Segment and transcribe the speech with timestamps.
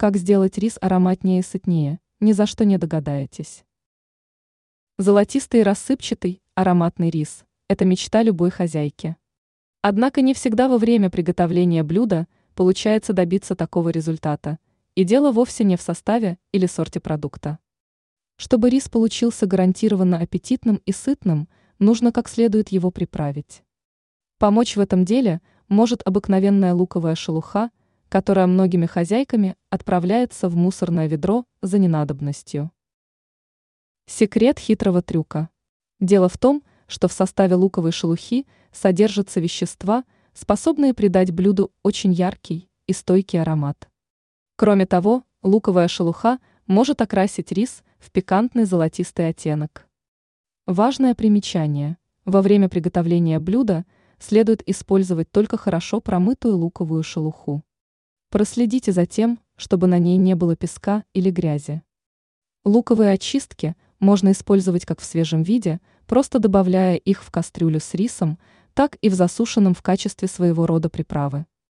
[0.00, 3.66] Как сделать рис ароматнее и сытнее, ни за что не догадаетесь.
[4.96, 9.16] Золотистый и рассыпчатый, ароматный рис– это мечта любой хозяйки.
[9.82, 14.58] Однако не всегда во время приготовления блюда получается добиться такого результата,
[14.94, 17.58] и дело вовсе не в составе или сорте продукта.
[18.36, 21.46] Чтобы рис получился гарантированно аппетитным и сытным,
[21.78, 23.62] нужно как следует его приправить.
[24.38, 27.70] Помочь в этом деле может обыкновенная луковая шелуха–
[28.10, 32.72] которая многими хозяйками отправляется в мусорное ведро за ненадобностью.
[34.06, 35.48] Секрет хитрого трюка.
[36.00, 40.02] Дело в том, что в составе луковой шелухи содержатся вещества,
[40.34, 43.88] способные придать блюду очень яркий и стойкий аромат.
[44.56, 49.86] Кроме того, луковая шелуха может окрасить рис в пикантный золотистый оттенок.
[50.66, 51.96] Важное примечание.
[52.24, 53.84] Во время приготовления блюда
[54.18, 57.62] следует использовать только хорошо промытую луковую шелуху.
[58.30, 61.82] Проследите за тем, чтобы на ней не было песка или грязи.
[62.64, 68.38] Луковые очистки можно использовать как в свежем виде, просто добавляя их в кастрюлю с рисом,
[68.72, 71.46] так и в засушенном в качестве своего рода приправы.